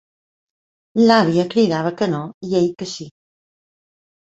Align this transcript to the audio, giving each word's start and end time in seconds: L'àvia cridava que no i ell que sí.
L'àvia 1.07 1.45
cridava 1.51 1.93
que 2.01 2.09
no 2.15 2.23
i 2.49 2.59
ell 2.63 2.73
que 2.83 2.91
sí. 2.95 3.11